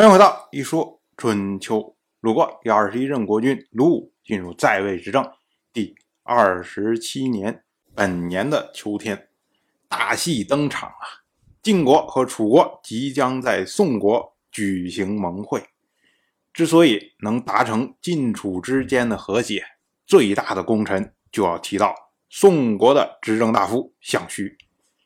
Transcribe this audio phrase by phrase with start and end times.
[0.00, 1.94] 欢迎回到一说春秋。
[2.22, 5.30] 鲁国第二十一任国君鲁武进入在位执政
[5.74, 7.62] 第二十七年，
[7.94, 9.28] 本年的秋天，
[9.90, 11.20] 大戏登场啊！
[11.62, 15.62] 晋国和楚国即将在宋国举行盟会。
[16.54, 19.62] 之所以能达成晋楚之间的和解，
[20.06, 21.94] 最大的功臣就要提到
[22.30, 24.56] 宋国的执政大夫项须。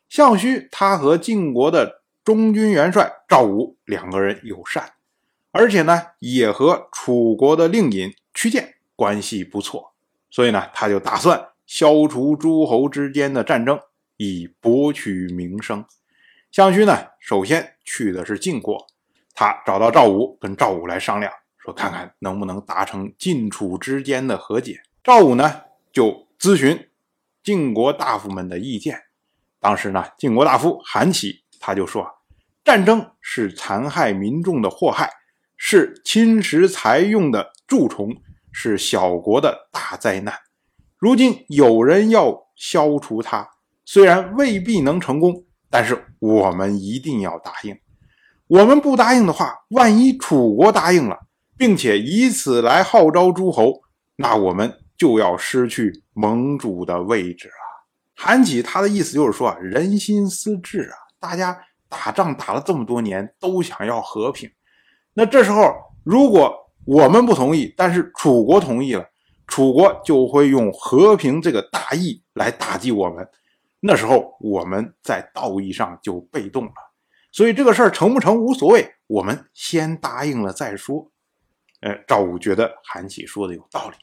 [0.08, 4.94] 项须他和晋国的中军元帅赵武两个人友善，
[5.52, 9.92] 而且呢也和楚国的令尹屈建关系不错，
[10.30, 13.78] 所以呢他就打算消除诸侯之间的战争，
[14.16, 15.84] 以博取名声。
[16.50, 18.86] 项须呢首先去的是晋国。
[19.34, 24.80] 他找到赵武，跟赵武来商量，说看看能不能达成晋楚之间的和解。
[25.02, 25.62] 赵武呢
[25.92, 26.88] 就咨询
[27.42, 29.02] 晋国大夫们的意见。
[29.58, 32.08] 当时呢，晋国大夫韩起他就说，
[32.64, 35.10] 战争是残害民众的祸害，
[35.58, 38.08] 是侵蚀财用的蛀虫，
[38.50, 40.34] 是小国的大灾难。
[40.96, 43.46] 如今有人要消除它，
[43.84, 47.78] 虽然未必能成功，但是我们一定要答应。
[48.46, 51.18] 我们不答应的话，万一楚国答应了，
[51.58, 53.82] 并且以此来号召诸侯，
[54.16, 57.54] 那我们就要失去盟主的位置了。
[58.16, 64.50] 韩起他的意思就是说，人心思治啊，大家打仗打了这么多年，都想要和平。
[65.12, 66.54] 那这时候如果
[66.84, 69.06] 我们不同意，但是楚国同意了，
[69.46, 73.28] 楚国就会用和平这个大义来打击我们，
[73.80, 76.72] 那时候我们在道义上就被动了。
[77.30, 81.10] 所以这个事儿成不成无所谓，我们先答应了再说。
[81.80, 83.96] 呃，赵武觉得韩起说的有道理，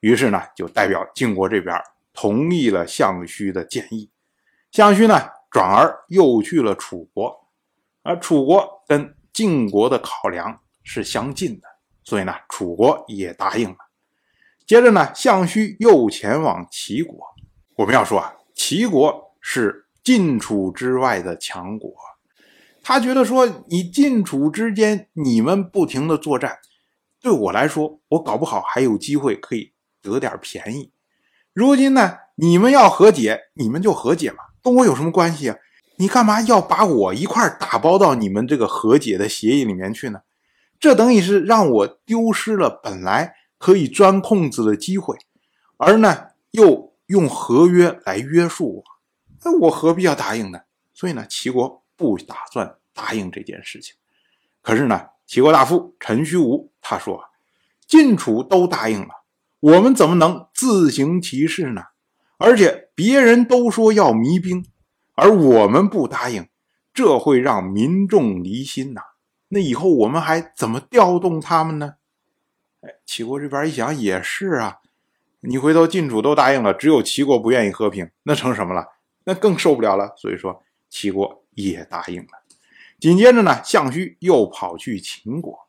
[0.00, 1.74] 于是呢就代表晋国这边
[2.12, 4.10] 同意了项须的建议。
[4.70, 5.18] 项须呢
[5.52, 7.46] 转而又去了楚国，
[8.02, 11.68] 而楚国跟晋国的考量是相近的，
[12.02, 13.76] 所以呢楚国也答应了。
[14.66, 17.18] 接着呢，项须又前往齐国。
[17.76, 21.92] 我们要说啊，齐国是晋楚之外的强国。
[22.82, 26.58] 他觉得说，你晋楚之间，你们不停的作战，
[27.20, 30.92] 对我来说，我搞不好还有机会可以得点便宜。
[31.52, 35.56] 如今呢，你们要和解，你们就和解嘛，跟我有什么关系啊？
[35.96, 40.22] 你干嘛要把我一块打包到你们这个和解的协议里面去呢？
[40.78, 45.16] 这等于是让我丢失了本来可以钻空子的机会，
[45.76, 48.84] 而呢，又用合约来约束我，
[49.44, 50.60] 那我何必要答应呢？
[50.92, 51.80] 所以呢，齐国。
[51.94, 53.94] 不打算答应这件事情，
[54.60, 57.28] 可是呢，齐国大夫陈虚无他说啊
[57.86, 59.08] ：“晋楚都答应了，
[59.60, 61.82] 我们怎么能自行其事呢？
[62.42, 64.66] 而且别人都说要弭兵，
[65.14, 66.48] 而我们不答应，
[66.92, 69.00] 这会让民众离心呐。
[69.48, 71.94] 那以后我们还怎么调动他们呢？”
[72.82, 74.78] 哎，齐国这边一想也是啊，
[75.40, 78.86] 你回头晋楚都答应了，只有齐国不愿意和平，那成什么了？
[79.24, 80.12] 那更受不了了。
[80.16, 81.40] 所以说，齐国。
[81.54, 82.28] 也答应了。
[82.98, 85.68] 紧接着呢，项须又跑去秦国。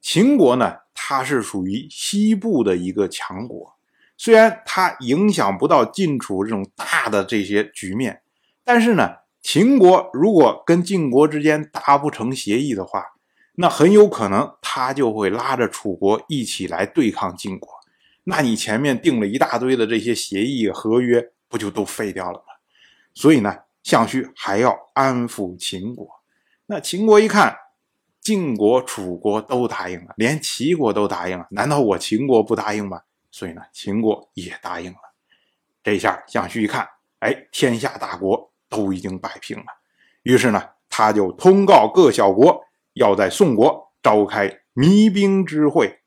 [0.00, 3.74] 秦国呢，它是属于西部的一个强国，
[4.22, 8.20] 虽然它影响不到晋楚这种大的这些局面，
[8.62, 13.02] 但是呢，秦国如果跟晋国之间达不成协议的话，
[13.54, 17.70] 那很有可能他就会拉着楚国一起来对抗晋国。
[18.24, 22.52] 那你前面定了一大堆的这些协议合约，不就都废掉了吗？
[23.14, 23.56] 所以呢。
[23.82, 26.06] 项须还要安抚秦国，
[26.66, 27.56] 那秦国一看，
[28.20, 33.00] 晋国、楚国都答应了，连齐国都答应了，难道我秦国不答应吗？
[33.30, 34.98] 所以呢，秦国也答应了。
[35.82, 36.88] 这下项须一看，
[37.20, 39.64] 哎，天下大国都已经摆平了，
[40.22, 42.62] 于是呢，他就通告各小国，
[42.94, 46.00] 要在宋国召开弭兵之会。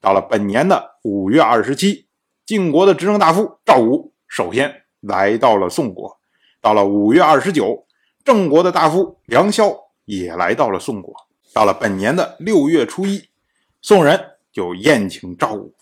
[0.00, 2.08] 到了本年的五月二十七，
[2.44, 6.20] 晋国的执政大夫赵武首先来到了宋国。
[6.60, 7.86] 到了五月二十九，
[8.24, 9.72] 郑国的大夫梁萧
[10.04, 11.14] 也来到了宋国。
[11.52, 13.30] 到了本年的六月初一，
[13.80, 15.74] 宋人就宴请赵武，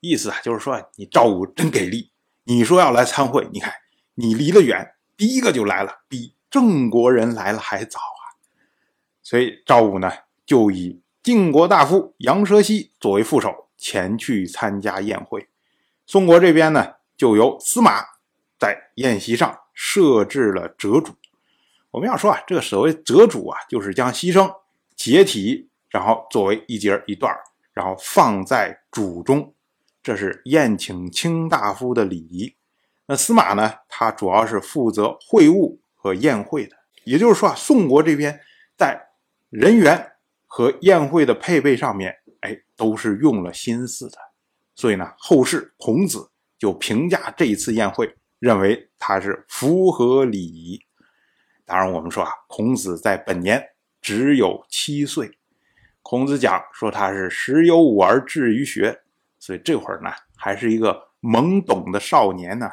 [0.00, 2.10] 意思啊就是说你赵武真给力，
[2.44, 3.72] 你说要来参会，你看
[4.14, 8.36] 你离得远，第一个就来了，比郑国人来了还早啊。
[9.22, 10.10] 所以赵武呢
[10.44, 15.48] 就以晋国大夫杨蛇溪作为副手前去参加宴会。
[16.06, 18.04] 宋国这边呢就由司马
[18.58, 19.58] 在宴席上。
[19.80, 21.12] 设置了折主，
[21.92, 24.52] 我们要说啊，这个所谓折主啊，就是将牺牲
[24.96, 27.32] 解体，然后作为一节一段
[27.72, 29.54] 然后放在主中，
[30.08, 32.56] 这是宴请卿大夫的礼仪。
[33.04, 36.74] 那司马呢，他主要是负责会务和宴会的，
[37.04, 38.40] 也就是说啊，宋国这边
[38.74, 38.98] 在
[39.50, 40.12] 人员
[40.46, 44.16] 和宴会的配备上面，哎，都是用了心思的。
[44.74, 50.80] 所以呢，后世孔子就评价这一次宴会，认为它是符合礼仪。
[51.66, 53.62] 当然，我们说啊，孔子在本年
[54.00, 55.30] 只有七岁。
[56.00, 59.02] 孔子讲说他是时有五而志于学，
[59.38, 62.70] 所以这会儿呢，还是一个懵懂的少年呢。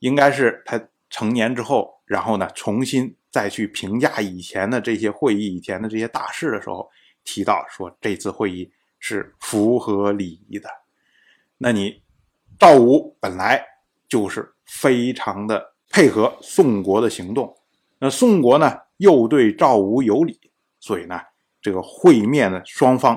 [0.00, 6.90] 应该是他成年之后，然后呢，重新再去评价以前的这些会议、以前的这些大事的时候，
[7.22, 10.68] 提到说这次会议是符合礼仪的。
[11.58, 12.02] 那你
[12.58, 13.64] 赵武本来
[14.08, 17.56] 就是非常的配合宋国的行动，
[18.00, 20.40] 那宋国呢又对赵武有礼，
[20.80, 21.20] 所以呢，
[21.60, 23.16] 这个会面的双方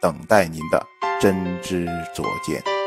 [0.00, 0.86] 等待您的
[1.20, 2.79] 真知灼见。